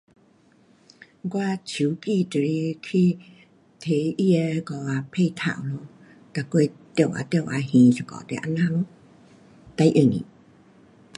[1.21, 2.47] 我手机就是
[2.81, 3.19] 去
[3.77, 5.81] 提它的那个啊配套咯。
[6.33, 8.85] 每月多少多少还一下就是这样咯。
[9.77, 10.25] 最容易